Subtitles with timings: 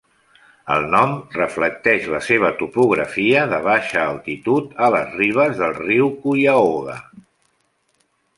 [0.75, 6.99] El nom reflecteix la seva topografia de baixa altitud a les ribes del riu Cuyahoga.